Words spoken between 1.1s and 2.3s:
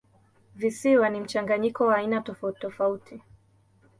mchanganyiko wa aina